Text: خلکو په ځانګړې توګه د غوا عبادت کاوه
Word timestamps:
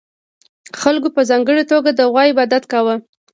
خلکو 0.81 1.09
په 1.15 1.21
ځانګړې 1.29 1.63
توګه 1.71 1.89
د 1.93 1.99
غوا 2.11 2.23
عبادت 2.31 2.63
کاوه 2.71 2.95